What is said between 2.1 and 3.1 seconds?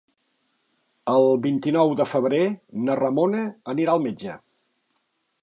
febrer na